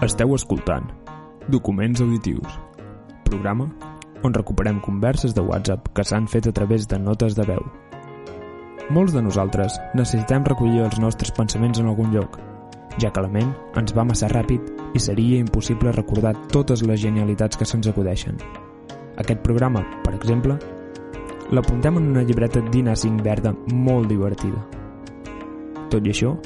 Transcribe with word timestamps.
Esteu 0.00 0.30
escoltant 0.32 0.86
Documents 1.52 2.00
Auditius, 2.00 2.54
programa 3.26 3.66
on 4.24 4.32
recuperem 4.32 4.78
converses 4.80 5.34
de 5.36 5.44
WhatsApp 5.44 5.90
que 5.92 6.04
s'han 6.08 6.24
fet 6.24 6.48
a 6.48 6.52
través 6.56 6.86
de 6.88 6.96
notes 6.98 7.36
de 7.36 7.44
veu. 7.44 7.60
Molts 8.96 9.12
de 9.12 9.20
nosaltres 9.20 9.76
necessitem 9.92 10.48
recollir 10.48 10.86
els 10.86 10.96
nostres 11.04 11.34
pensaments 11.36 11.84
en 11.84 11.92
algun 11.92 12.16
lloc, 12.16 12.40
ja 12.96 13.12
que 13.12 13.20
la 13.20 13.28
ment 13.28 13.52
ens 13.76 13.92
va 13.92 14.08
massa 14.08 14.32
ràpid 14.32 14.72
i 14.96 15.04
seria 15.04 15.36
impossible 15.36 15.92
recordar 15.92 16.32
totes 16.48 16.80
les 16.80 17.04
genialitats 17.04 17.60
que 17.60 17.68
se'ns 17.68 17.92
acudeixen. 17.92 18.40
Aquest 19.20 19.44
programa, 19.44 19.84
per 20.00 20.16
exemple, 20.16 20.56
l'apuntem 21.52 22.00
en 22.00 22.12
una 22.16 22.24
llibreta 22.24 22.64
d'Ina 22.72 22.96
5 22.96 23.20
verda 23.20 23.52
molt 23.68 24.08
divertida. 24.08 24.64
Tot 25.92 26.00
i 26.00 26.16
això, 26.16 26.38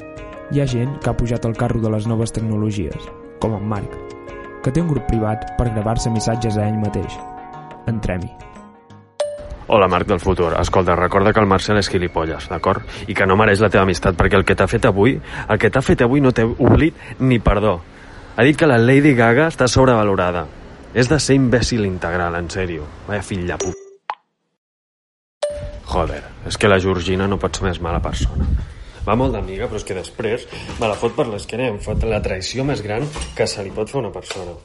hi 0.51 0.59
ha 0.59 0.67
gent 0.67 0.99
que 0.99 1.09
ha 1.09 1.15
pujat 1.15 1.45
al 1.47 1.55
carro 1.55 1.79
de 1.79 1.95
les 1.95 2.05
noves 2.05 2.35
tecnologies, 2.35 3.13
com 3.45 3.59
en 3.59 3.69
Marc, 3.69 3.93
que 4.63 4.73
té 4.73 4.81
un 4.81 4.89
grup 4.89 5.05
privat 5.05 5.51
per 5.59 5.69
gravar-se 5.69 6.09
missatges 6.09 6.57
a 6.57 6.65
ell 6.65 6.81
mateix. 6.81 7.13
Entrem-hi. 7.85 8.31
Hola, 9.67 9.87
Marc 9.89 10.07
del 10.09 10.21
futur. 10.21 10.53
Escolta, 10.61 10.95
recorda 10.97 11.33
que 11.33 11.41
el 11.41 11.49
Marcel 11.49 11.77
és 11.81 11.89
gilipolles, 11.89 12.49
d'acord? 12.49 12.85
I 13.09 13.13
que 13.17 13.25
no 13.29 13.37
mereix 13.37 13.61
la 13.61 13.69
teva 13.73 13.85
amistat, 13.85 14.17
perquè 14.17 14.37
el 14.37 14.45
que 14.45 14.57
t'ha 14.57 14.69
fet 14.69 14.85
avui, 14.89 15.17
el 15.49 15.61
que 15.61 15.69
t'ha 15.73 15.81
fet 15.85 16.01
avui 16.05 16.21
no 16.21 16.33
té 16.33 16.45
oblit 16.45 17.17
ni 17.19 17.39
perdó. 17.39 17.79
Ha 18.35 18.45
dit 18.45 18.57
que 18.57 18.69
la 18.69 18.77
Lady 18.81 19.15
Gaga 19.17 19.47
està 19.53 19.69
sobrevalorada. 19.69 20.45
És 20.93 21.09
de 21.11 21.19
ser 21.19 21.37
imbècil 21.37 21.85
integral, 21.85 22.37
en 22.37 22.49
sèrio. 22.49 22.85
Vaya 23.07 23.25
fill 23.25 23.45
de 23.49 23.57
puta. 23.61 23.81
Joder, 25.85 26.23
és 26.49 26.57
que 26.57 26.69
la 26.69 26.79
Georgina 26.81 27.27
no 27.27 27.41
pot 27.41 27.57
ser 27.57 27.67
més 27.67 27.81
mala 27.81 28.01
persona. 28.01 28.47
Va 29.05 29.15
molt 29.19 29.35
d'amiga, 29.37 29.67
però 29.69 29.77
és 29.81 29.85
que 29.85 29.97
després 29.97 30.47
me 30.79 30.89
la 30.89 30.97
fot 30.97 31.13
per 31.17 31.27
l'esquena 31.29 31.67
i 31.67 31.73
em 31.73 31.81
fot 31.83 32.03
la 32.09 32.23
traïció 32.25 32.65
més 32.65 32.81
gran 32.85 33.05
que 33.37 33.45
se 33.47 33.63
li 33.63 33.73
pot 33.73 33.91
fer 33.91 33.99
a 34.01 34.05
una 34.07 34.13
persona. 34.13 34.55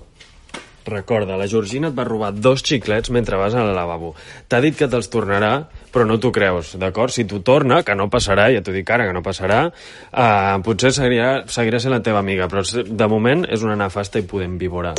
Recorda, 0.91 1.37
la 1.37 1.47
Georgina 1.47 1.91
et 1.91 1.97
va 1.97 2.07
robar 2.09 2.31
dos 2.33 2.65
xiclets 2.65 3.13
mentre 3.13 3.37
vas 3.37 3.55
al 3.55 3.75
lavabo. 3.77 4.15
T'ha 4.49 4.63
dit 4.65 4.77
que 4.77 4.89
te'ls 4.89 5.11
tornarà, 5.13 5.53
però 5.93 6.07
no 6.09 6.17
t'ho 6.19 6.33
creus, 6.33 6.73
d'acord? 6.81 7.13
Si 7.13 7.27
t'ho 7.29 7.43
torna, 7.45 7.83
que 7.85 7.95
no 7.95 8.09
passarà, 8.11 8.49
ja 8.55 8.65
t'ho 8.65 8.73
dic 8.75 8.91
ara, 8.91 9.07
que 9.07 9.15
no 9.15 9.23
passarà, 9.23 9.61
eh, 9.69 10.59
potser 10.65 10.93
seguirà, 10.97 11.45
seguirà 11.47 11.79
sent 11.79 11.93
la 11.93 12.03
teva 12.03 12.25
amiga, 12.25 12.49
però 12.49 12.65
de 12.65 13.09
moment 13.13 13.45
és 13.45 13.63
una 13.63 13.77
nefasta 13.77 14.19
i 14.19 14.27
podem 14.27 14.57
vivorar. 14.59 14.95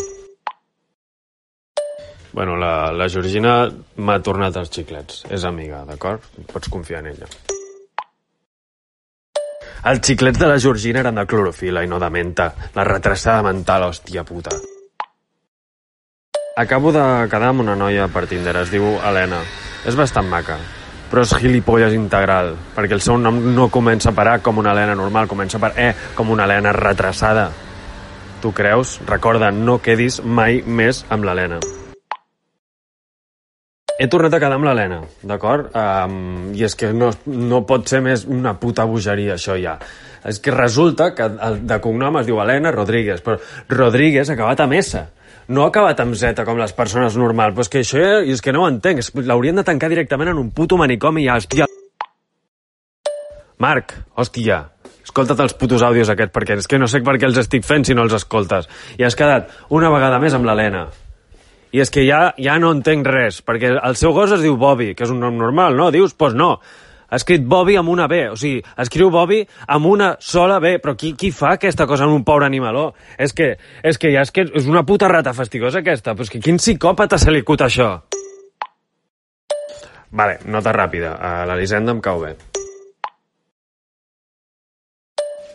Bueno, 2.31 2.55
la, 2.55 2.91
la 2.95 3.09
Georgina 3.11 3.55
m'ha 3.97 4.21
tornat 4.23 4.55
els 4.55 4.71
xiclets. 4.71 5.25
És 5.29 5.43
amiga, 5.43 5.83
d'acord? 5.89 6.23
Pots 6.53 6.71
confiar 6.71 7.01
en 7.03 7.11
ella. 7.15 7.59
Els 9.81 10.03
xiclets 10.05 10.37
de 10.37 10.45
la 10.45 10.59
Georgina 10.61 10.99
eren 11.01 11.15
de 11.17 11.23
clorofila 11.25 11.81
i 11.81 11.87
no 11.89 11.97
de 11.97 12.09
menta. 12.13 12.51
La 12.75 12.83
retrasada 12.85 13.41
mental, 13.47 13.87
hòstia 13.87 14.21
puta. 14.23 14.53
Acabo 16.61 16.91
de 16.93 17.01
quedar 17.31 17.49
amb 17.49 17.63
una 17.63 17.73
noia 17.75 18.05
per 18.13 18.27
Tinder, 18.29 18.53
es 18.61 18.69
diu 18.69 18.85
Helena. 19.01 19.41
És 19.89 19.97
bastant 19.97 20.29
maca, 20.29 20.59
però 21.09 21.25
és 21.25 21.33
gilipolles 21.41 21.97
integral, 21.97 22.53
perquè 22.75 22.93
el 22.93 23.01
seu 23.01 23.17
nom 23.17 23.41
no 23.55 23.71
comença 23.73 24.13
per 24.13 24.27
A 24.29 24.37
com 24.45 24.61
una 24.61 24.75
Helena 24.75 24.93
normal, 24.93 25.25
comença 25.31 25.57
per 25.57 25.73
E 25.73 25.91
com 26.13 26.29
una 26.29 26.45
Helena 26.45 26.77
retrasada. 26.77 27.49
Tu 28.41 28.53
creus? 28.53 28.99
Recorda, 29.09 29.49
no 29.49 29.81
quedis 29.81 30.21
mai 30.21 30.61
més 30.61 31.07
amb 31.09 31.25
l'Helena. 31.25 31.80
He 34.01 34.07
tornat 34.09 34.33
a 34.33 34.39
quedar 34.41 34.55
amb 34.57 34.65
l'Helena, 34.65 34.95
d'acord? 35.29 35.67
Um, 35.77 36.47
I 36.57 36.63
és 36.65 36.73
que 36.73 36.87
no, 36.89 37.11
no 37.29 37.59
pot 37.69 37.85
ser 37.85 37.99
més 38.01 38.23
una 38.25 38.55
puta 38.57 38.87
bogeria, 38.89 39.35
això 39.35 39.53
ja. 39.61 39.75
És 40.25 40.39
que 40.41 40.53
resulta 40.55 41.11
que 41.13 41.27
el 41.29 41.59
de 41.69 41.77
cognom 41.83 42.17
es 42.17 42.25
diu 42.25 42.39
Helena 42.41 42.71
Rodríguez, 42.73 43.21
però 43.21 43.37
Rodríguez 43.69 44.31
ha 44.31 44.33
acabat 44.33 44.63
amb 44.65 44.73
S. 44.79 45.03
No 45.53 45.67
ha 45.67 45.69
acabat 45.69 46.01
amb 46.01 46.17
Z 46.17 46.41
com 46.47 46.57
les 46.57 46.73
persones 46.73 47.17
normals, 47.19 47.53
però 47.53 47.67
és 47.67 47.69
que 47.69 47.83
això 47.85 48.01
ja, 48.01 48.17
és 48.25 48.41
que 48.41 48.55
no 48.55 48.63
ho 48.63 48.71
entenc. 48.71 49.03
L'haurien 49.21 49.61
de 49.61 49.67
tancar 49.69 49.91
directament 49.93 50.33
en 50.33 50.41
un 50.41 50.49
puto 50.49 50.81
manicomi 50.81 51.27
i 51.27 51.29
ja, 51.29 51.37
hòstia... 51.37 51.69
Marc, 53.61 53.93
hòstia, 54.17 54.63
escolta't 55.05 55.45
els 55.45 55.53
putos 55.53 55.85
àudios 55.85 56.09
aquests, 56.09 56.33
perquè 56.33 56.57
és 56.57 56.65
que 56.65 56.81
no 56.81 56.89
sé 56.89 57.03
per 57.05 57.19
què 57.21 57.29
els 57.29 57.37
estic 57.37 57.69
fent 57.69 57.85
si 57.85 57.93
no 57.93 58.09
els 58.09 58.17
escoltes. 58.17 58.65
I 58.97 59.05
has 59.05 59.19
quedat 59.19 59.53
una 59.69 59.93
vegada 59.93 60.17
més 60.17 60.33
amb 60.33 60.49
l'Helena. 60.49 60.87
I 61.71 61.79
és 61.79 61.91
que 61.91 62.03
ja, 62.03 62.33
ja 62.35 62.57
no 62.59 62.73
entenc 62.75 63.07
res, 63.07 63.39
perquè 63.47 63.71
el 63.77 63.95
seu 63.95 64.11
gos 64.15 64.33
es 64.35 64.41
diu 64.43 64.57
Bobby, 64.59 64.91
que 64.95 65.05
és 65.07 65.11
un 65.13 65.21
nom 65.23 65.37
normal, 65.39 65.77
no? 65.79 65.91
Dius, 65.91 66.11
doncs 66.11 66.19
pues 66.19 66.35
no. 66.35 66.57
Ha 67.11 67.17
escrit 67.19 67.43
Bobby 67.43 67.75
amb 67.75 67.91
una 67.91 68.07
B, 68.07 68.21
o 68.31 68.37
sigui, 68.39 68.61
escriu 68.79 69.09
Bobby 69.11 69.41
amb 69.75 69.87
una 69.87 70.13
sola 70.23 70.59
B, 70.63 70.77
però 70.83 70.95
qui, 70.99 71.11
qui 71.19 71.31
fa 71.35 71.55
aquesta 71.57 71.87
cosa 71.87 72.07
en 72.07 72.15
un 72.15 72.23
pobre 72.27 72.47
animaló? 72.47 72.93
És 73.19 73.35
que, 73.35 73.53
és 73.83 73.99
que 73.99 74.11
ja 74.13 74.23
és 74.23 74.31
que 74.31 74.47
és 74.47 74.67
una 74.67 74.85
puta 74.87 75.09
rata 75.11 75.35
fastigosa 75.35 75.79
aquesta, 75.83 76.15
però 76.15 76.27
és 76.27 76.31
que 76.31 76.43
quin 76.43 76.59
psicòpata 76.59 77.19
se 77.19 77.31
li 77.31 77.43
acut 77.43 77.63
això? 77.67 77.89
Vale, 80.11 80.39
nota 80.51 80.71
ràpida, 80.75 81.17
a 81.19 81.43
l'Elisenda 81.47 81.95
em 81.95 81.99
cau 82.03 82.23
bé. 82.23 82.35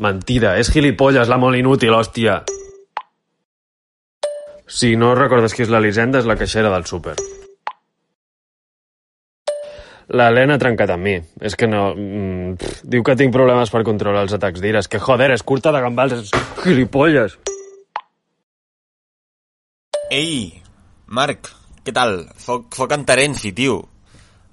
Mentida, 0.00 0.58
és 0.60 0.72
gilipolles 0.72 1.28
la 1.28 1.40
molt 1.40 1.56
inútil, 1.56 1.96
hòstia. 1.96 2.42
Si 4.66 4.96
no 4.98 5.14
recordes 5.14 5.54
qui 5.54 5.62
és 5.62 5.70
l'Elisenda, 5.70 6.18
és 6.18 6.26
la 6.26 6.36
caixera 6.38 6.72
del 6.74 6.86
súper. 6.90 7.14
L'Helena 10.06 10.54
ha 10.54 10.62
trencat 10.62 10.90
amb 10.94 11.06
mi. 11.06 11.16
És 11.42 11.56
que 11.58 11.66
no... 11.70 11.88
Mm, 11.94 12.54
pff, 12.60 12.82
diu 12.86 13.02
que 13.06 13.16
tinc 13.18 13.34
problemes 13.34 13.72
per 13.74 13.84
controlar 13.86 14.24
els 14.26 14.34
atacs 14.36 14.62
d'ira. 14.62 14.82
És 14.82 14.90
que, 14.90 15.02
joder, 15.02 15.32
és 15.34 15.42
curta 15.46 15.72
de 15.74 15.82
gambals, 15.82 16.14
és 16.18 16.30
gilipolles. 16.64 17.38
Ei, 20.14 20.62
Marc, 21.10 21.50
què 21.82 21.94
tal? 21.94 22.20
Soc, 22.38 22.70
soc 22.78 22.94
en 22.94 23.06
Terenci, 23.06 23.50
tio. 23.54 23.80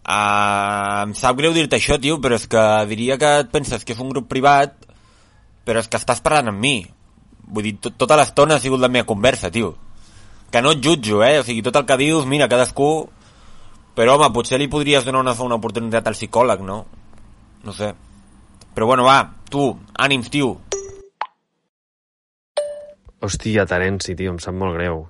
Uh, 0.03 1.06
em 1.06 1.13
sap 1.16 1.38
greu 1.38 1.53
dir-te 1.56 1.78
això, 1.78 2.00
tio, 2.01 2.18
però 2.22 2.38
és 2.38 2.50
que 2.50 2.63
diria 2.90 3.19
que 3.22 3.30
et 3.45 3.53
penses 3.53 3.85
que 3.85 3.94
és 3.95 4.01
un 4.01 4.09
grup 4.12 4.28
privat, 4.30 4.75
però 5.63 5.81
és 5.81 5.88
que 5.88 6.01
estàs 6.01 6.22
parlant 6.25 6.50
amb 6.51 6.62
mi. 6.62 6.80
Vull 7.53 7.69
dir, 7.69 7.78
tot, 7.81 7.97
tota 8.01 8.18
l'estona 8.19 8.57
ha 8.57 8.63
sigut 8.63 8.81
la 8.81 8.91
meva 8.91 9.09
conversa, 9.09 9.53
tio. 9.53 9.75
Que 10.53 10.62
no 10.62 10.75
et 10.75 10.84
jutjo, 10.86 11.24
eh? 11.25 11.40
O 11.41 11.44
sigui, 11.47 11.64
tot 11.66 11.80
el 11.80 11.88
que 11.90 11.97
dius, 11.97 12.28
mira, 12.30 12.46
cadascú... 12.46 13.09
Però, 13.97 14.16
home, 14.16 14.28
potser 14.34 14.59
li 14.62 14.68
podries 14.69 15.06
donar 15.06 15.24
una, 15.24 15.34
una 15.46 15.58
oportunitat 15.58 16.06
al 16.09 16.18
psicòleg, 16.18 16.62
no? 16.66 16.78
No 17.66 17.74
sé. 17.74 17.90
Però, 18.74 18.86
bueno, 18.90 19.06
va, 19.06 19.18
tu, 19.50 19.66
ànims, 20.02 20.30
tio. 20.34 20.52
Hòstia, 23.25 23.66
Terenci, 23.69 24.13
tio, 24.18 24.34
em 24.34 24.40
sap 24.42 24.58
molt 24.58 24.78
greu. 24.78 25.03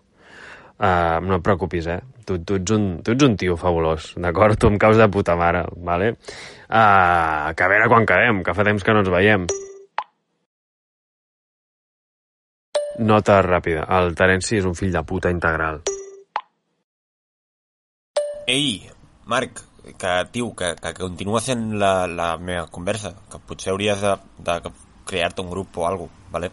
Uh, 0.79 1.19
no 1.23 1.39
et 1.39 1.43
preocupis, 1.43 1.91
eh? 1.91 1.99
Tu, 2.23 2.39
tu, 2.47 2.59
ets 2.59 2.75
un, 2.75 2.87
tu 3.03 3.15
ets 3.15 3.27
un 3.27 3.35
tio 3.39 3.59
fabulós, 3.59 4.13
d'acord? 4.23 4.55
Tu 4.59 4.71
em 4.71 4.79
caus 4.79 4.99
de 4.99 5.09
puta 5.11 5.35
mare, 5.39 5.65
vale? 5.75 6.13
Uh, 6.71 7.51
que 7.51 7.67
a 7.67 7.71
veure 7.71 7.91
quan 7.91 8.07
quedem, 8.07 8.43
que 8.47 8.55
fa 8.55 8.67
temps 8.67 8.83
que 8.83 8.95
no 8.95 9.03
ens 9.03 9.11
veiem. 9.11 9.47
Nota 12.99 13.39
ràpida. 13.41 13.87
El 13.97 14.13
Terenci 14.15 14.59
és 14.59 14.65
un 14.69 14.75
fill 14.77 14.93
de 14.93 15.01
puta 15.07 15.31
integral. 15.33 15.81
Ei, 18.45 18.83
Marc, 19.25 19.63
que, 19.97 20.11
tio, 20.31 20.51
que, 20.55 20.73
que 20.75 20.93
continua 20.99 21.41
sent 21.41 21.73
la, 21.79 22.05
la 22.07 22.35
meva 22.37 22.67
conversa, 22.67 23.13
que 23.31 23.39
potser 23.39 23.71
hauries 23.73 24.03
de, 24.03 24.13
de 24.45 24.59
crear-te 25.09 25.41
un 25.41 25.49
grup 25.49 25.77
o 25.77 25.87
alguna 25.87 26.11
cosa, 26.11 26.31
vale? 26.35 26.51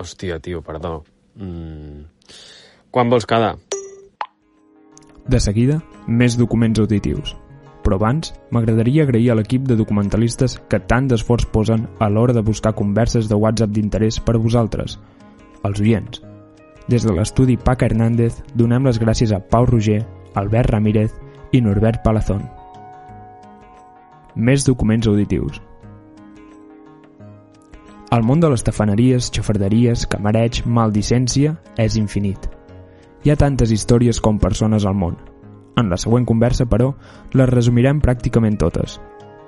Hòstia, 0.00 0.38
tio, 0.40 0.62
perdó. 0.64 1.02
Mm. 1.34 2.06
Quan 2.90 3.12
vols 3.12 3.28
quedar? 3.28 3.52
De 5.30 5.38
seguida, 5.38 5.80
més 6.08 6.38
documents 6.40 6.80
auditius. 6.80 7.36
Però 7.84 7.96
abans, 7.96 8.34
m'agradaria 8.52 9.04
agrair 9.06 9.30
a 9.32 9.36
l'equip 9.38 9.64
de 9.68 9.76
documentalistes 9.78 10.58
que 10.68 10.80
tant 10.80 11.08
d'esforç 11.08 11.46
posen 11.52 11.86
a 11.98 12.10
l'hora 12.12 12.36
de 12.36 12.44
buscar 12.44 12.74
converses 12.76 13.28
de 13.28 13.38
WhatsApp 13.38 13.72
d'interès 13.72 14.20
per 14.20 14.36
a 14.36 14.42
vosaltres, 14.42 14.98
els 15.64 15.80
oients. 15.80 16.20
Des 16.90 17.06
de 17.06 17.14
l'estudi 17.14 17.56
Paca 17.56 17.86
Hernández 17.86 18.42
donem 18.54 18.88
les 18.88 18.98
gràcies 19.00 19.32
a 19.32 19.40
Pau 19.40 19.66
Roger, 19.68 20.02
Albert 20.34 20.70
Ramírez 20.74 21.14
i 21.52 21.60
Norbert 21.60 22.02
Palazón. 22.04 22.44
Més 24.34 24.64
documents 24.66 25.06
auditius. 25.06 25.60
El 28.10 28.24
món 28.26 28.40
de 28.42 28.48
les 28.50 28.64
tafaneries, 28.66 29.30
xofarderies, 29.30 30.02
camareig, 30.10 30.64
maldicència 30.66 31.54
és 31.78 31.96
infinit. 32.00 32.48
Hi 33.22 33.30
ha 33.30 33.38
tantes 33.38 33.70
històries 33.70 34.18
com 34.18 34.40
persones 34.42 34.86
al 34.86 34.96
món. 34.98 35.14
En 35.76 35.90
la 35.90 35.98
següent 36.00 36.26
conversa, 36.26 36.66
però, 36.66 36.90
les 37.36 37.48
resumirem 37.50 38.00
pràcticament 38.02 38.58
totes. 38.58 38.98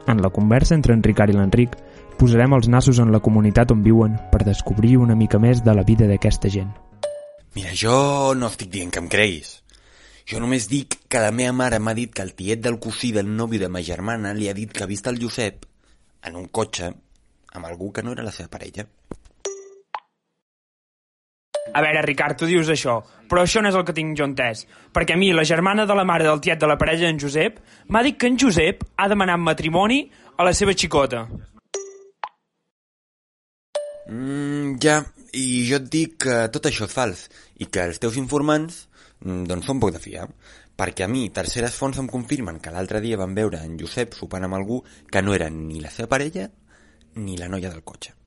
En 0.06 0.22
la 0.22 0.30
conversa 0.30 0.74
entre 0.74 0.94
en 0.94 1.02
Ricard 1.02 1.32
i 1.32 1.36
l'Enric 1.36 1.76
posarem 2.18 2.54
els 2.56 2.68
nassos 2.68 3.00
en 3.02 3.12
la 3.14 3.20
comunitat 3.22 3.72
on 3.74 3.82
viuen 3.82 4.16
per 4.32 4.44
descobrir 4.46 4.96
una 4.98 5.16
mica 5.18 5.38
més 5.42 5.62
de 5.62 5.74
la 5.74 5.84
vida 5.86 6.08
d'aquesta 6.10 6.50
gent. 6.50 6.70
Mira, 7.54 7.74
jo 7.76 8.32
no 8.38 8.48
estic 8.48 8.70
dient 8.72 8.90
que 8.90 9.02
em 9.02 9.10
creguis. 9.12 9.58
Jo 10.28 10.38
només 10.40 10.68
dic 10.70 10.96
que 11.10 11.20
la 11.20 11.32
meva 11.34 11.52
mare 11.52 11.80
m'ha 11.82 11.94
dit 11.98 12.12
que 12.14 12.22
el 12.22 12.34
tiet 12.38 12.62
del 12.64 12.78
cosí 12.80 13.10
del 13.12 13.28
nòvio 13.28 13.60
de 13.60 13.68
ma 13.68 13.82
germana 13.82 14.32
li 14.34 14.48
ha 14.48 14.54
dit 14.54 14.70
que 14.72 14.84
ha 14.84 14.90
vist 14.90 15.08
el 15.10 15.18
Josep 15.20 15.66
en 16.28 16.38
un 16.38 16.46
cotxe 16.48 16.92
amb 17.52 17.66
algú 17.66 17.90
que 17.92 18.02
no 18.02 18.12
era 18.12 18.24
la 18.24 18.32
seva 18.32 18.48
parella. 18.48 18.86
A 21.72 21.80
veure, 21.80 22.02
Ricard, 22.04 22.36
tu 22.36 22.48
dius 22.48 22.68
això, 22.68 22.98
però 23.30 23.46
això 23.46 23.62
no 23.62 23.70
és 23.70 23.76
el 23.78 23.84
que 23.88 23.94
tinc 23.96 24.18
jo 24.18 24.26
entès. 24.28 24.66
Perquè 24.92 25.14
a 25.14 25.20
mi, 25.20 25.30
la 25.32 25.46
germana 25.48 25.86
de 25.88 25.96
la 25.96 26.04
mare 26.04 26.26
del 26.28 26.42
tiet 26.44 26.60
de 26.60 26.68
la 26.68 26.76
parella 26.80 27.08
d'en 27.08 27.20
Josep, 27.20 27.62
m'ha 27.88 28.02
dit 28.04 28.18
que 28.20 28.28
en 28.28 28.36
Josep 28.38 28.84
ha 28.96 29.08
demanat 29.08 29.40
matrimoni 29.40 30.02
a 30.36 30.44
la 30.44 30.52
seva 30.52 30.76
xicota. 30.76 31.24
Mm, 34.12 34.76
ja, 34.82 34.98
i 35.32 35.64
jo 35.70 35.78
et 35.80 35.88
dic 35.88 36.18
que 36.26 36.38
tot 36.52 36.68
això 36.68 36.84
és 36.84 36.92
fals 36.92 37.26
i 37.62 37.70
que 37.72 37.86
els 37.88 38.02
teus 38.02 38.18
informants 38.20 38.82
mm, 39.24 39.46
doncs 39.48 39.70
són 39.70 39.80
poc 39.80 39.94
de 39.96 40.02
fiar. 40.02 40.28
Perquè 40.76 41.06
a 41.06 41.08
mi, 41.08 41.28
terceres 41.32 41.76
fonts 41.78 42.00
em 42.00 42.08
confirmen 42.10 42.60
que 42.60 42.72
l'altre 42.74 43.00
dia 43.04 43.20
van 43.20 43.36
veure 43.36 43.60
en 43.64 43.78
Josep 43.80 44.16
sopant 44.18 44.44
amb 44.44 44.60
algú 44.60 44.82
que 45.08 45.24
no 45.24 45.36
era 45.36 45.48
ni 45.52 45.80
la 45.80 45.92
seva 45.92 46.10
parella 46.12 46.50
ni 47.16 47.38
la 47.40 47.48
noia 47.48 47.72
del 47.72 47.84
cotxe. 47.84 48.21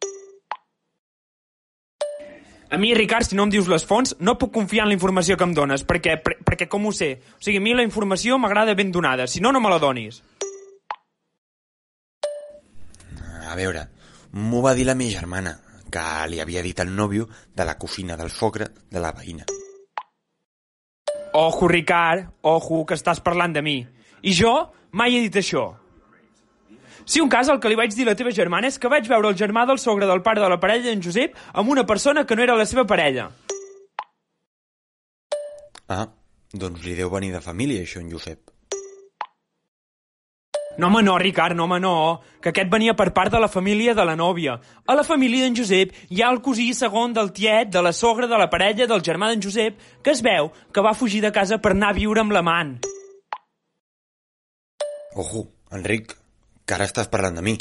A 2.70 2.78
mi, 2.78 2.94
Ricard, 2.96 3.28
si 3.28 3.36
no 3.38 3.46
em 3.46 3.52
dius 3.54 3.68
les 3.70 3.86
fonts, 3.86 4.16
no 4.20 4.38
puc 4.42 4.52
confiar 4.56 4.86
en 4.86 4.90
la 4.90 4.98
informació 4.98 5.38
que 5.38 5.46
em 5.46 5.54
dones, 5.54 5.84
perquè, 5.86 6.16
per, 6.22 6.40
perquè 6.42 6.66
com 6.68 6.88
ho 6.90 6.94
sé? 6.96 7.12
O 7.38 7.44
sigui, 7.44 7.60
a 7.62 7.64
mi 7.64 7.76
la 7.78 7.86
informació 7.86 8.40
m'agrada 8.42 8.74
ben 8.74 8.92
donada, 8.92 9.28
si 9.28 9.42
no, 9.44 9.52
no 9.54 9.62
me 9.62 9.70
la 9.70 9.78
donis. 9.80 10.24
A 13.46 13.54
veure, 13.56 13.86
m'ho 14.34 14.64
va 14.66 14.74
dir 14.74 14.88
la 14.90 14.98
meva 14.98 15.14
germana, 15.14 15.54
que 15.94 16.06
li 16.32 16.42
havia 16.42 16.66
dit 16.66 16.80
al 16.82 16.90
nòvio 16.96 17.30
de 17.56 17.70
la 17.70 17.78
cosina 17.78 18.18
del 18.18 18.34
sogre 18.34 18.72
de 18.90 19.00
la 19.00 19.14
veïna. 19.14 19.46
Ojo, 21.38 21.68
Ricard, 21.68 22.32
ojo, 22.42 22.86
que 22.88 22.98
estàs 22.98 23.22
parlant 23.22 23.54
de 23.54 23.62
mi. 23.62 23.78
I 24.24 24.34
jo 24.34 24.56
mai 24.92 25.16
he 25.16 25.22
dit 25.28 25.38
això. 25.44 25.68
Si 27.06 27.22
un 27.22 27.30
cas, 27.30 27.50
el 27.54 27.60
que 27.62 27.70
li 27.70 27.78
vaig 27.78 27.94
dir 27.94 28.08
a 28.08 28.12
la 28.12 28.18
teva 28.18 28.34
germana 28.34 28.68
és 28.72 28.80
que 28.82 28.90
vaig 28.90 29.06
veure 29.08 29.30
el 29.30 29.38
germà 29.38 29.68
del 29.70 29.78
sogre 29.78 30.08
del 30.10 30.24
pare 30.26 30.42
de 30.42 30.50
la 30.50 30.58
parella 30.60 30.90
d'en 30.90 31.04
Josep 31.06 31.38
amb 31.54 31.70
una 31.70 31.86
persona 31.86 32.26
que 32.26 32.36
no 32.36 32.42
era 32.42 32.58
la 32.58 32.66
seva 32.66 32.86
parella. 32.90 33.30
Ah, 35.88 36.08
doncs 36.52 36.82
li 36.82 36.98
deu 36.98 37.12
venir 37.14 37.30
de 37.36 37.42
família, 37.46 37.84
això, 37.86 38.02
en 38.02 38.10
Josep. 38.10 38.42
No, 40.78 40.88
home, 40.88 41.04
no, 41.06 41.20
Ricard, 41.22 41.56
no, 41.56 41.70
home, 41.70 41.80
no, 41.80 41.94
que 42.42 42.50
aquest 42.50 42.74
venia 42.74 42.98
per 42.98 43.14
part 43.14 43.32
de 43.32 43.40
la 43.40 43.48
família 43.48 43.94
de 43.96 44.04
la 44.04 44.18
nòvia. 44.18 44.58
A 44.90 44.98
la 44.98 45.06
família 45.08 45.46
d'en 45.46 45.56
Josep 45.56 45.94
hi 46.10 46.26
ha 46.26 46.34
el 46.34 46.42
cosí 46.44 46.72
segon 46.74 47.14
del 47.14 47.32
tiet, 47.32 47.70
de 47.72 47.86
la 47.86 47.94
sogra, 47.94 48.28
de 48.28 48.42
la 48.42 48.50
parella, 48.50 48.90
del 48.90 49.06
germà 49.06 49.30
d'en 49.30 49.46
Josep, 49.46 49.78
que 50.04 50.12
es 50.12 50.26
veu 50.26 50.52
que 50.74 50.84
va 50.84 50.98
fugir 50.98 51.22
de 51.24 51.32
casa 51.32 51.62
per 51.62 51.78
anar 51.78 51.94
a 51.94 52.00
viure 52.02 52.26
amb 52.26 52.36
l'amant. 52.36 52.76
Ojo, 55.16 55.48
Enric, 55.72 56.12
que 56.66 56.76
ara 56.76 56.88
estàs 56.90 57.10
parlant 57.12 57.38
de 57.40 57.46
mi. 57.46 57.56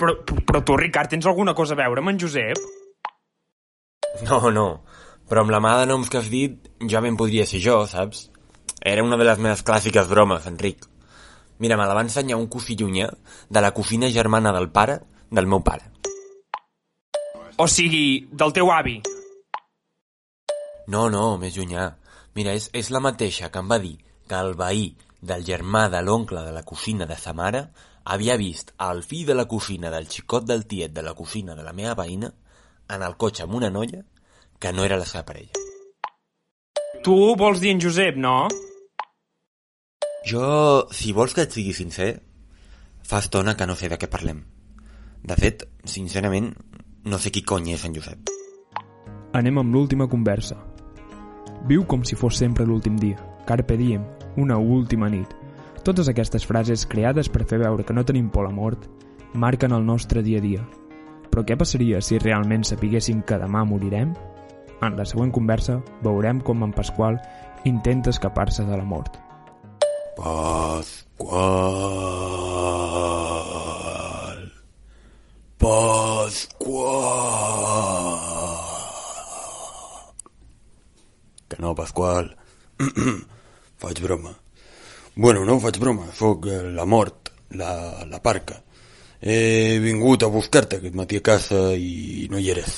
Però, 0.00 0.14
però 0.24 0.62
tu, 0.64 0.76
Ricard, 0.80 1.12
tens 1.12 1.28
alguna 1.28 1.52
cosa 1.54 1.76
a 1.76 1.80
veure 1.82 2.00
amb 2.00 2.14
en 2.14 2.20
Josep? 2.22 2.60
No, 4.24 4.40
no, 4.50 4.68
però 5.28 5.44
amb 5.44 5.52
la 5.52 5.60
mà 5.62 5.76
de 5.78 5.90
noms 5.90 6.08
que 6.10 6.18
has 6.18 6.30
dit 6.32 6.70
ja 6.90 7.02
ben 7.04 7.18
podria 7.20 7.44
ser 7.46 7.60
jo, 7.62 7.82
saps? 7.86 8.28
Era 8.80 9.04
una 9.04 9.18
de 9.20 9.26
les 9.28 9.38
meves 9.38 9.62
clàssiques 9.62 10.08
bromes, 10.08 10.48
Enric. 10.48 10.88
Mira, 11.60 11.76
me 11.76 11.84
la 11.84 11.94
va 11.94 12.06
ensenyar 12.06 12.38
un 12.40 12.48
cosí 12.48 12.74
llunyà 12.80 13.10
de 13.52 13.60
la 13.60 13.74
cosina 13.76 14.08
germana 14.08 14.54
del 14.56 14.70
pare 14.72 15.02
del 15.30 15.46
meu 15.46 15.60
pare. 15.60 15.84
O 17.60 17.66
sigui, 17.68 18.24
del 18.32 18.54
teu 18.56 18.72
avi. 18.72 18.96
No, 20.88 21.10
no, 21.12 21.36
més 21.36 21.58
llunyà. 21.58 21.90
Mira, 22.34 22.56
és, 22.56 22.70
és 22.72 22.88
la 22.88 23.04
mateixa 23.04 23.50
que 23.52 23.60
em 23.60 23.68
va 23.68 23.78
dir 23.82 23.98
que 24.00 24.38
el 24.40 24.54
veí 24.56 24.94
del 25.20 25.44
germà 25.44 25.88
de 25.92 26.00
l'oncle 26.02 26.42
de 26.44 26.52
la 26.52 26.64
cosina 26.64 27.06
de 27.06 27.16
sa 27.16 27.32
mare 27.36 27.66
havia 28.04 28.36
vist 28.40 28.72
el 28.80 29.02
fill 29.02 29.26
de 29.28 29.36
la 29.36 29.46
cosina 29.48 29.90
del 29.92 30.08
xicot 30.08 30.46
del 30.48 30.66
tiet 30.66 30.94
de 30.96 31.02
la 31.02 31.14
cosina 31.14 31.54
de 31.54 31.64
la 31.66 31.74
meva 31.76 31.94
veïna 31.94 32.32
en 32.90 33.02
el 33.02 33.16
cotxe 33.16 33.44
amb 33.44 33.54
una 33.54 33.70
noia 33.70 34.02
que 34.58 34.72
no 34.72 34.84
era 34.84 34.98
la 34.98 35.06
seva 35.08 35.24
parella. 35.24 35.52
Tu 37.04 37.16
vols 37.36 37.60
dir 37.60 37.70
en 37.72 37.80
Josep, 37.80 38.16
no? 38.16 38.48
Jo, 40.26 40.88
si 40.92 41.14
vols 41.16 41.32
que 41.32 41.46
et 41.46 41.54
sigui 41.54 41.72
sincer, 41.72 42.10
fa 43.00 43.22
estona 43.24 43.56
que 43.56 43.68
no 43.68 43.76
sé 43.76 43.88
de 43.88 43.96
què 43.96 44.08
parlem. 44.10 44.42
De 45.24 45.36
fet, 45.36 45.64
sincerament, 45.84 46.52
no 47.08 47.18
sé 47.18 47.32
qui 47.32 47.40
cony 47.40 47.72
és 47.72 47.86
en 47.88 47.96
Josep. 47.96 48.32
Anem 49.36 49.62
amb 49.62 49.72
l'última 49.72 50.08
conversa. 50.12 50.58
Viu 51.68 51.86
com 51.88 52.04
si 52.04 52.18
fos 52.20 52.36
sempre 52.36 52.66
l'últim 52.68 52.98
dia. 53.00 53.16
Carpe 53.48 53.76
diem, 53.80 54.04
una 54.36 54.58
última 54.58 55.08
nit. 55.08 55.28
Totes 55.84 56.08
aquestes 56.12 56.44
frases 56.46 56.84
creades 56.86 57.30
per 57.32 57.46
fer 57.48 57.58
veure 57.62 57.84
que 57.84 57.94
no 57.96 58.04
tenim 58.04 58.28
por 58.30 58.44
a 58.44 58.48
la 58.50 58.54
mort 58.54 58.84
marquen 59.32 59.72
el 59.72 59.86
nostre 59.86 60.22
dia 60.22 60.38
a 60.38 60.44
dia. 60.44 60.62
Però 61.30 61.44
què 61.46 61.56
passaria 61.56 62.00
si 62.02 62.18
realment 62.18 62.64
sapiguéssim 62.66 63.22
que 63.22 63.38
demà 63.40 63.64
morirem? 63.64 64.12
En 64.82 64.96
la 64.96 65.04
següent 65.04 65.32
conversa 65.32 65.80
veurem 66.02 66.40
com 66.40 66.64
en 66.64 66.72
Pasqual 66.72 67.20
intenta 67.64 68.10
escapar-se 68.10 68.64
de 68.64 68.76
la 68.76 68.84
mort. 68.84 69.16
Pasqual. 70.16 71.30
Pasqual. 75.60 77.00
Que 81.48 81.56
no, 81.60 81.74
Pasqual. 81.74 82.36
faig 83.80 84.00
broma. 84.04 84.34
Bueno, 85.14 85.44
no 85.44 85.58
faig 85.60 85.78
broma, 85.80 86.06
sóc 86.14 86.46
eh, 86.46 86.62
la 86.70 86.86
mort, 86.86 87.32
la, 87.58 88.04
la 88.06 88.20
parca. 88.22 88.60
He 89.20 89.78
vingut 89.82 90.22
a 90.24 90.30
buscar-te 90.32 90.78
aquest 90.78 90.96
matí 90.96 91.18
a 91.20 91.24
casa 91.24 91.74
i 91.76 92.28
no 92.30 92.40
hi 92.40 92.50
eres. 92.54 92.76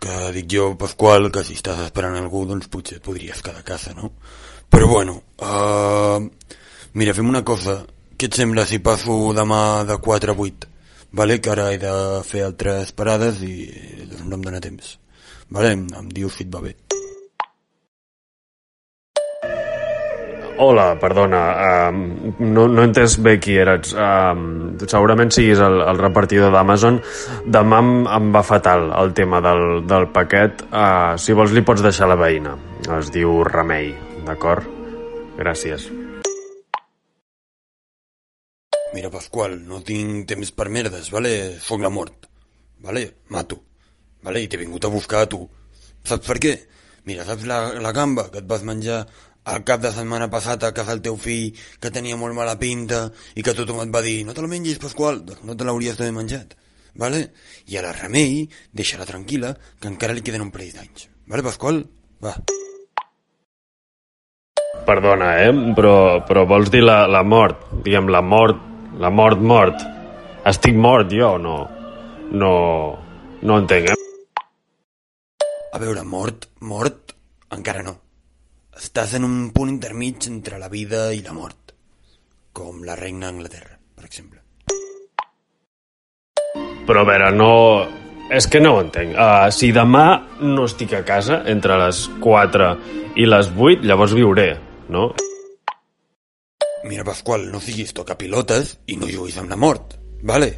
Que 0.00 0.30
dic 0.36 0.48
jo, 0.52 0.70
Pasqual, 0.80 1.30
que 1.32 1.44
si 1.44 1.56
estàs 1.58 1.82
esperant 1.86 2.16
algú, 2.16 2.44
doncs 2.48 2.70
potser 2.72 3.00
podries 3.04 3.42
quedar 3.44 3.60
a 3.64 3.66
casa, 3.66 3.92
no? 3.96 4.12
Però 4.72 4.88
bueno, 4.88 5.20
uh, 5.44 6.20
mira, 6.94 7.14
fem 7.16 7.28
una 7.28 7.44
cosa. 7.44 7.82
Què 8.16 8.30
et 8.30 8.40
sembla 8.40 8.64
si 8.68 8.80
passo 8.84 9.32
demà 9.36 9.84
de 9.88 9.98
4 10.00 10.32
a 10.32 10.40
8? 10.48 10.72
Vale? 11.14 11.40
Que 11.40 11.52
ara 11.52 11.70
he 11.72 11.78
de 11.82 11.94
fer 12.26 12.44
altres 12.46 12.92
parades 12.96 13.42
i 13.46 13.54
doncs 14.08 14.24
no 14.24 14.38
em 14.38 14.48
dóna 14.48 14.64
temps. 14.64 14.98
Vale? 15.50 15.76
Em 15.76 16.12
dius 16.12 16.40
si 16.40 16.48
et 16.48 16.54
va 16.54 16.64
bé. 16.64 16.76
Hola, 20.56 20.94
perdona, 21.00 21.88
um, 21.90 22.34
no, 22.38 22.68
no 22.70 22.82
he 22.82 22.86
entès 22.86 23.16
bé 23.18 23.32
qui 23.42 23.56
eres. 23.58 23.90
Um, 23.98 24.76
segurament 24.86 25.32
siguis 25.34 25.58
el, 25.58 25.80
el 25.82 25.98
repartidor 25.98 26.54
d'Amazon. 26.54 27.00
Demà 27.56 27.80
em, 27.82 27.90
em 28.06 28.28
va 28.36 28.44
fatal 28.46 28.86
el 29.00 29.10
tema 29.18 29.40
del, 29.42 29.82
del 29.90 30.06
paquet. 30.14 30.62
Uh, 30.70 31.18
si 31.18 31.34
vols 31.34 31.56
li 31.56 31.64
pots 31.66 31.82
deixar 31.82 32.06
la 32.06 32.18
veïna. 32.20 32.54
Es 33.00 33.10
diu 33.10 33.42
Remei, 33.48 33.90
d'acord? 34.28 34.70
Gràcies. 35.40 35.88
Mira, 38.94 39.10
Pasqual, 39.10 39.58
no 39.66 39.82
tinc 39.82 40.28
temps 40.30 40.54
per 40.54 40.70
merdes, 40.70 41.10
vale? 41.10 41.34
Soc 41.58 41.82
la 41.82 41.90
mort, 41.90 42.30
vale? 42.78 43.08
Mato, 43.34 43.58
vale? 44.22 44.44
I 44.44 44.46
t'he 44.46 44.62
vingut 44.62 44.86
a 44.86 44.94
buscar 44.94 45.26
a 45.26 45.30
tu. 45.34 45.42
Saps 46.06 46.30
per 46.30 46.38
què? 46.38 46.58
Mira, 47.10 47.26
saps 47.26 47.42
la, 47.50 47.64
la 47.82 47.90
gamba 47.92 48.30
que 48.30 48.38
et 48.38 48.46
vas 48.46 48.62
menjar 48.62 49.02
el 49.52 49.64
cap 49.68 49.80
de 49.82 49.92
setmana 49.92 50.30
passat 50.32 50.64
a 50.64 50.72
casa 50.72 50.94
del 50.94 51.02
teu 51.04 51.16
fill, 51.20 51.52
que 51.80 51.92
tenia 51.92 52.16
molt 52.16 52.36
mala 52.36 52.56
pinta, 52.60 53.06
i 53.36 53.44
que 53.44 53.54
tothom 53.56 53.82
et 53.84 53.92
va 53.92 54.02
dir, 54.04 54.22
no 54.24 54.32
te 54.32 54.44
la 54.44 54.48
mengis, 54.48 54.80
Pasqual, 54.80 55.20
doncs 55.28 55.44
no 55.44 55.56
te 55.56 55.66
l'hauries 55.68 55.98
d'haver 55.98 56.14
menjat. 56.16 56.54
Vale? 56.96 57.20
I 57.68 57.76
a 57.76 57.82
la 57.84 57.92
Remei, 57.92 58.44
deixa-la 58.72 59.06
tranquil·la, 59.08 59.52
que 59.80 59.90
encara 59.90 60.14
li 60.14 60.22
queden 60.24 60.46
un 60.46 60.52
parell 60.54 60.72
d'anys. 60.76 61.08
Vale, 61.28 61.44
Pasqual? 61.44 61.82
Va. 62.24 62.36
Perdona, 64.84 65.32
eh? 65.42 65.52
Però, 65.76 65.96
però 66.28 66.44
vols 66.48 66.70
dir 66.72 66.84
la, 66.84 67.04
la 67.10 67.24
mort? 67.24 67.66
Diguem, 67.84 68.08
la 68.12 68.22
mort, 68.22 68.60
la 69.00 69.10
mort, 69.10 69.40
mort. 69.40 69.84
Estic 70.46 70.76
mort 70.76 71.12
jo 71.12 71.34
o 71.34 71.40
no? 71.40 71.58
No, 72.32 72.54
no 73.42 73.58
entenc, 73.60 73.92
eh? 73.92 74.00
A 75.74 75.82
veure, 75.82 76.04
mort, 76.06 76.48
mort, 76.60 77.16
encara 77.52 77.82
no. 77.82 78.03
Estàs 78.74 79.14
en 79.14 79.24
un 79.26 79.50
punt 79.54 79.70
intermig 79.70 80.26
entre 80.26 80.58
la 80.58 80.68
vida 80.68 81.12
i 81.14 81.20
la 81.22 81.34
mort. 81.34 81.74
Com 82.54 82.82
la 82.86 82.96
reina 82.98 83.28
d'Anglaterra, 83.28 83.76
per 83.94 84.08
exemple. 84.08 84.40
Però 86.84 87.04
a 87.04 87.08
veure, 87.08 87.30
no... 87.34 87.52
És 88.34 88.48
que 88.50 88.58
no 88.58 88.72
ho 88.74 88.80
entenc. 88.80 89.12
Uh, 89.14 89.50
si 89.52 89.68
demà 89.76 90.06
no 90.40 90.64
estic 90.64 90.94
a 90.96 91.04
casa 91.06 91.42
entre 91.50 91.76
les 91.78 92.06
4 92.24 92.70
i 93.20 93.26
les 93.28 93.50
8, 93.52 93.84
llavors 93.86 94.14
viuré, 94.16 94.48
no? 94.88 95.10
Mira, 96.88 97.04
Pasqual, 97.04 97.46
no 97.52 97.60
siguis 97.64 97.94
tocapilotes 97.96 98.78
i 98.92 98.96
no 99.00 99.08
juguis 99.08 99.36
amb 99.40 99.52
la 99.52 99.60
mort, 99.60 99.94
vale? 100.24 100.50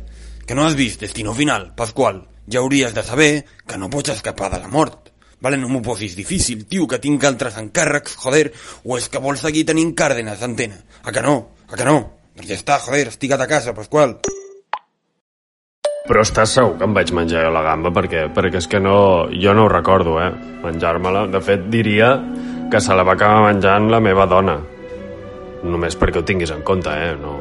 Que 0.46 0.54
no 0.54 0.64
has 0.64 0.78
vist 0.78 1.02
Destino 1.04 1.34
Final, 1.34 1.72
Pasqual. 1.76 2.22
Ja 2.46 2.62
hauries 2.62 2.94
de 2.94 3.02
saber 3.02 3.30
que 3.66 3.78
no 3.78 3.90
pots 3.90 4.14
escapar 4.14 4.52
de 4.54 4.62
la 4.62 4.70
mort. 4.70 5.10
Vale, 5.40 5.58
no 5.60 5.68
m'ho 5.68 5.82
posis 5.84 6.16
difícil, 6.16 6.64
tio, 6.64 6.86
que 6.88 7.00
tinc 7.02 7.24
altres 7.28 7.58
encàrrecs, 7.60 8.16
joder, 8.22 8.48
o 8.84 8.96
és 8.96 9.10
que 9.12 9.20
vols 9.20 9.42
seguir 9.44 9.66
tenint 9.68 9.92
càrdenes 9.98 10.40
d'antena? 10.40 10.78
A 11.04 11.12
que 11.12 11.22
no? 11.24 11.36
A 11.68 11.76
que 11.76 11.84
no? 11.84 11.98
Doncs 12.36 12.48
ja 12.48 12.56
està, 12.56 12.78
joder, 12.84 13.08
estiga't 13.12 13.44
a 13.44 13.48
casa, 13.50 13.74
Pasqual. 13.76 14.16
Però 16.06 16.22
estàs 16.22 16.52
segur 16.54 16.76
que 16.78 16.86
em 16.86 16.94
vaig 16.94 17.10
menjar 17.16 17.42
jo 17.44 17.50
la 17.50 17.64
gamba? 17.66 17.90
Perquè, 17.94 18.28
perquè 18.34 18.60
és 18.62 18.68
que 18.70 18.80
no... 18.80 18.96
Jo 19.34 19.52
no 19.58 19.66
ho 19.66 19.72
recordo, 19.72 20.16
eh? 20.22 20.30
Menjar-me-la. 20.62 21.26
De 21.32 21.40
fet, 21.42 21.66
diria 21.72 22.12
que 22.70 22.80
se 22.80 22.94
la 22.94 23.04
va 23.06 23.16
acabar 23.18 23.48
menjant 23.48 23.90
la 23.90 24.00
meva 24.00 24.28
dona. 24.30 24.56
Només 25.66 25.98
perquè 25.98 26.22
ho 26.22 26.26
tinguis 26.28 26.54
en 26.54 26.62
compte, 26.62 26.94
eh? 26.94 27.12
No... 27.18 27.40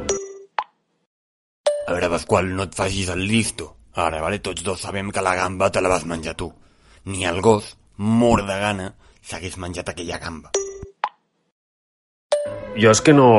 A 1.85 1.93
veure, 1.93 2.09
Pasqual, 2.15 2.49
no 2.57 2.65
et 2.65 2.73
facis 2.73 3.13
el 3.13 3.21
listo. 3.29 3.69
Ara, 3.95 4.19
vale, 4.23 4.41
tots 4.41 4.65
dos 4.65 4.81
sabem 4.81 5.13
que 5.13 5.23
la 5.23 5.35
gamba 5.37 5.69
te 5.69 5.83
la 5.85 5.91
vas 5.93 6.09
menjar 6.09 6.33
tu. 6.39 6.49
Ni 7.05 7.27
el 7.29 7.37
gos, 7.45 7.75
mort 7.97 8.45
de 8.47 8.59
gana, 8.59 8.91
s'hagués 9.21 9.57
menjat 9.57 9.89
aquella 9.89 10.19
gamba. 10.19 10.51
Jo 12.75 12.91
és 12.91 12.99
que 13.01 13.13
no, 13.15 13.29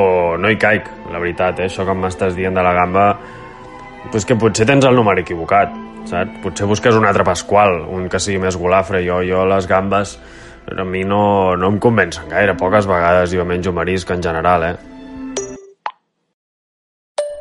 no 0.40 0.48
hi 0.48 0.56
caic, 0.56 0.88
la 1.12 1.20
veritat, 1.20 1.60
eh? 1.60 1.68
Això 1.68 1.84
que 1.84 1.94
m'estàs 1.96 2.36
dient 2.38 2.56
de 2.56 2.64
la 2.64 2.72
gamba... 2.76 3.10
Pues 4.12 4.24
que 4.24 4.36
potser 4.38 4.64
tens 4.68 4.84
el 4.86 4.94
número 4.94 5.20
equivocat, 5.20 5.72
saps? 6.06 6.38
Potser 6.44 6.68
busques 6.70 6.94
un 6.94 7.04
altre 7.08 7.24
Pasqual, 7.26 7.80
un 7.90 8.06
que 8.08 8.20
sigui 8.22 8.38
més 8.38 8.56
golafre. 8.56 9.02
Jo, 9.04 9.18
jo 9.26 9.42
les 9.50 9.66
gambes 9.66 10.14
a 10.66 10.84
mi 10.84 11.02
no, 11.04 11.56
no 11.56 11.72
em 11.74 11.80
convencen 11.82 12.30
gaire. 12.30 12.54
Poques 12.58 12.86
vegades 12.86 13.34
jo 13.34 13.44
menjo 13.44 13.74
marisc 13.74 14.10
en 14.14 14.22
general, 14.22 14.64
eh? 14.70 14.76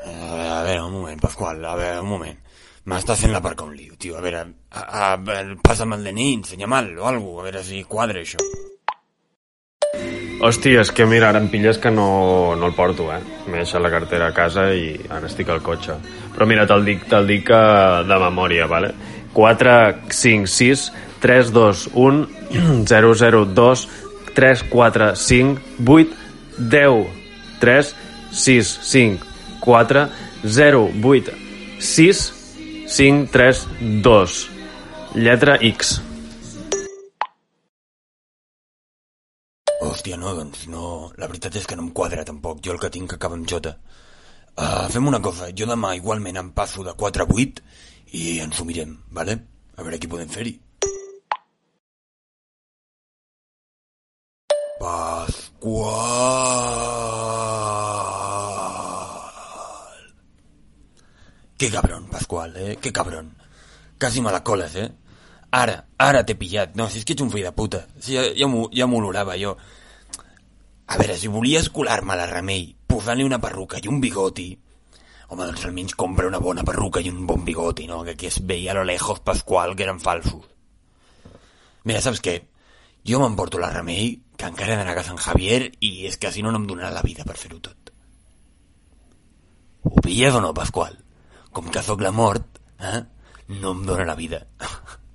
A 0.06 0.64
veure, 0.66 0.82
un 0.82 0.98
moment, 0.98 1.22
Pasqual, 1.22 1.64
a 1.64 1.76
veure, 1.78 2.02
un 2.02 2.10
moment. 2.10 2.45
M'estàs 2.86 3.24
fent 3.24 3.32
la 3.34 3.42
parca 3.42 3.66
un 3.66 3.74
lío, 3.74 3.96
tio. 3.98 4.14
A 4.14 4.22
veure, 4.22 4.44
a, 4.70 4.82
a, 4.82 5.06
a, 5.18 5.42
passa'm 5.66 5.96
el 5.96 6.04
DNI, 6.06 6.28
ensenya-me'l 6.38 6.92
o 7.00 7.08
alguna 7.10 7.42
a 7.42 7.46
veure 7.48 7.64
si 7.66 7.82
quadra 7.90 8.22
això. 8.22 8.38
Hòstia, 10.46 10.84
és 10.84 10.92
que 10.94 11.08
mira, 11.10 11.32
ara 11.32 11.42
em 11.42 11.48
pilles 11.50 11.80
que 11.82 11.90
no, 11.90 12.06
no 12.60 12.68
el 12.70 12.76
porto, 12.78 13.08
eh? 13.10 13.18
M'he 13.48 13.64
deixat 13.64 13.82
la 13.82 13.90
cartera 13.90 14.28
a 14.30 14.36
casa 14.38 14.68
i 14.78 14.92
ara 15.10 15.26
estic 15.26 15.50
al 15.50 15.64
cotxe. 15.66 15.96
Però 16.36 16.46
mira, 16.46 16.68
te'l 16.70 16.86
dic, 16.86 17.08
te 17.10 17.24
dic 17.26 17.50
eh, 17.50 18.04
de 18.06 18.20
memòria, 18.22 18.70
vale? 18.70 18.94
4, 19.34 19.74
5, 20.14 20.52
6, 20.54 20.86
3, 21.26 21.52
2, 21.58 21.88
1, 22.06 22.22
0, 22.94 23.14
0, 23.24 23.44
2, 23.64 23.88
3, 24.38 24.66
4, 24.70 25.10
5, 25.26 25.74
8, 25.98 26.22
10, 26.60 27.02
3, 27.66 27.94
6, 28.46 28.78
5, 28.94 29.34
4, 29.66 30.08
0, 30.62 30.88
8, 31.02 31.38
6, 31.80 32.26
5, 32.88 33.32
3, 33.32 33.68
2. 34.04 34.50
Lletra 35.16 35.58
X. 35.60 36.02
Hòstia, 39.82 40.18
no, 40.22 40.36
doncs 40.38 40.68
no... 40.70 41.10
La 41.18 41.26
veritat 41.26 41.58
és 41.58 41.66
que 41.66 41.76
no 41.76 41.88
em 41.88 41.90
quadra 41.98 42.26
tampoc. 42.28 42.62
Jo 42.62 42.76
el 42.76 42.82
que 42.84 42.92
tinc 42.94 43.18
acaba 43.18 43.34
amb 43.40 43.50
J. 43.50 43.74
Uh, 44.56 44.86
fem 44.94 45.10
una 45.10 45.20
cosa, 45.20 45.50
jo 45.50 45.66
demà 45.68 45.96
igualment 45.98 46.38
em 46.40 46.54
passo 46.54 46.86
de 46.86 46.94
4 46.94 47.26
a 47.26 47.28
8 47.34 47.66
i 48.22 48.38
ens 48.46 48.62
ho 48.62 48.66
mirem, 48.70 48.94
vale? 49.12 49.40
A 49.76 49.82
veure 49.82 49.98
què 50.00 50.08
podem 50.12 50.30
fer-hi. 50.30 50.54
Pasqual. 54.80 56.06
Qué 61.58 61.72
cabrón, 61.72 62.05
Pasqual, 62.16 62.56
eh? 62.56 62.78
Qué 62.82 62.94
cabrón. 62.94 63.36
Casi 63.98 64.22
me 64.22 64.32
la 64.32 64.44
coles, 64.44 64.76
eh? 64.76 64.90
Ara, 65.52 65.86
ara 65.98 66.24
t'he 66.24 66.36
pillat. 66.40 66.76
No, 66.80 66.88
si 66.90 67.02
és 67.02 67.06
que 67.08 67.16
ets 67.16 67.24
un 67.24 67.32
fill 67.32 67.44
de 67.44 67.52
puta. 67.56 67.86
Si 68.00 68.16
ja, 68.16 68.24
ja 68.36 68.48
m'ho 68.48 68.70
ja 68.72 69.38
jo. 69.38 69.58
A 70.88 70.98
veure, 70.98 71.18
si 71.18 71.28
volies 71.28 71.70
colar-me 71.70 72.16
la 72.16 72.28
remei 72.30 72.76
posant-li 72.88 73.24
una 73.24 73.40
perruca 73.42 73.80
i 73.82 73.88
un 73.92 74.00
bigoti, 74.00 74.48
home, 75.28 75.46
doncs 75.46 75.66
almenys 75.66 75.96
compra 75.96 76.28
una 76.28 76.40
bona 76.40 76.64
perruca 76.64 77.02
i 77.02 77.10
un 77.10 77.26
bon 77.28 77.44
bigoti, 77.44 77.88
no? 77.88 78.04
Que 78.04 78.12
aquí 78.12 78.28
es 78.28 78.40
veia 78.46 78.72
a 78.72 78.76
lo 78.76 78.84
lejos 78.86 79.20
Pasqual 79.20 79.76
que 79.76 79.84
eren 79.84 80.00
falsos. 80.00 80.46
Mira, 81.84 82.02
saps 82.02 82.22
què? 82.24 82.38
Jo 83.06 83.20
m'emporto 83.20 83.60
la 83.60 83.74
remei, 83.74 84.22
que 84.38 84.48
encara 84.48 84.74
he 84.74 84.78
d'anar 84.78 84.94
a 84.94 85.00
casa 85.02 85.12
en 85.12 85.20
Javier, 85.20 85.72
i 85.82 86.06
és 86.08 86.18
que 86.18 86.32
si 86.32 86.46
no, 86.46 86.54
no 86.54 86.62
em 86.62 86.70
donarà 86.70 86.94
la 86.94 87.04
vida 87.04 87.28
per 87.28 87.36
fer-ho 87.38 87.60
tot. 87.60 87.92
Ho 89.84 90.00
pilles 90.02 90.34
o 90.34 90.42
no, 90.42 90.54
Pasqual? 90.54 90.96
Com 91.56 91.72
que 91.72 91.82
sóc 91.84 92.02
la 92.04 92.12
mort, 92.12 92.60
eh? 92.84 93.00
No 93.62 93.72
em 93.72 93.86
dóna 93.88 94.06
la 94.08 94.16
vida. 94.20 94.42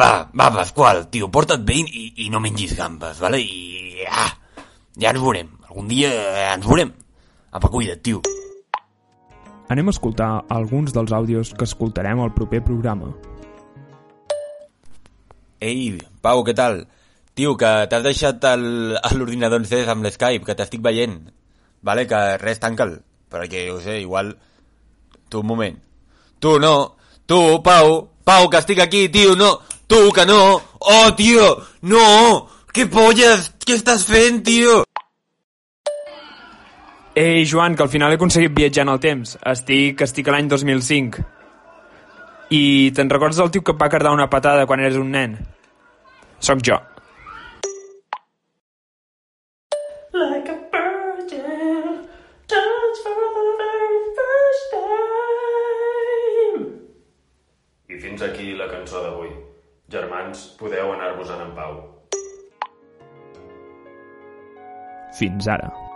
Va, 0.00 0.30
va, 0.30 0.46
Pasqual, 0.54 1.08
tio, 1.10 1.26
porta't 1.34 1.64
bé 1.66 1.80
i, 1.82 2.04
i 2.22 2.28
no 2.30 2.38
mengis 2.38 2.76
gambes, 2.78 3.18
vale? 3.18 3.40
I... 3.42 4.04
Ah, 4.06 4.30
ja 4.94 5.10
ens 5.10 5.18
veurem. 5.18 5.48
Algun 5.66 5.88
dia 5.90 6.12
ens 6.52 6.62
veurem. 6.62 6.92
Apa, 7.50 7.66
cuida't, 7.72 7.98
tio. 8.06 8.20
Anem 9.70 9.90
a 9.90 9.94
escoltar 9.94 10.28
alguns 10.48 10.94
dels 10.94 11.10
àudios 11.10 11.50
que 11.58 11.66
escoltarem 11.66 12.22
al 12.22 12.30
proper 12.36 12.62
programa. 12.62 13.10
Ei, 15.58 15.98
Pau, 16.22 16.44
què 16.46 16.54
tal? 16.54 16.84
Tio, 17.34 17.56
que 17.58 17.72
t'has 17.90 18.06
deixat 18.06 18.46
l'ordinador 19.18 19.58
encès 19.64 19.90
amb 19.90 20.06
l'Skype, 20.06 20.46
que 20.46 20.54
t'estic 20.54 20.86
veient. 20.86 21.18
Vale, 21.82 22.06
que 22.06 22.22
res, 22.38 22.62
tanca'l. 22.62 23.00
Perquè, 23.30 23.66
jo 23.72 23.82
sé, 23.82 23.98
igual... 24.06 24.36
Tu, 25.30 25.38
un 25.38 25.46
moment. 25.46 25.76
Tu, 26.38 26.58
no. 26.58 26.96
Tu, 27.26 27.62
Pau. 27.62 28.10
Pau, 28.24 28.48
que 28.50 28.58
estic 28.58 28.80
aquí, 28.82 29.08
tio, 29.08 29.36
no. 29.36 29.60
Tu, 29.86 30.12
que 30.12 30.26
no. 30.26 30.60
Oh, 30.80 31.14
tio, 31.16 31.56
no. 31.82 32.04
Què 32.74 32.86
polles? 32.90 33.52
Què 33.64 33.78
estàs 33.78 34.04
fent, 34.06 34.42
tio? 34.46 34.82
Ei, 37.14 37.46
Joan, 37.46 37.74
que 37.76 37.82
al 37.86 37.90
final 37.90 38.12
he 38.12 38.18
aconseguit 38.18 38.54
viatjar 38.54 38.86
en 38.86 38.92
el 38.92 39.00
temps. 39.02 39.36
Estic, 39.52 40.02
estic 40.06 40.28
a 40.28 40.34
l'any 40.34 40.50
2005. 40.50 41.24
I 42.50 42.62
te'n 42.94 43.10
recordes 43.10 43.38
del 43.38 43.50
tio 43.54 43.62
que 43.62 43.74
et 43.74 43.80
va 43.80 43.90
cardar 43.90 44.14
una 44.14 44.30
patada 44.30 44.66
quan 44.66 44.82
eres 44.82 44.98
un 44.98 45.10
nen? 45.14 45.36
Soc 46.42 46.62
jo. 46.66 46.78
Germans, 60.30 60.56
podeu 60.58 60.92
anar-vos-en 60.92 61.40
en 61.42 61.54
pau. 61.56 61.80
Fins 65.18 65.48
ara. 65.48 65.89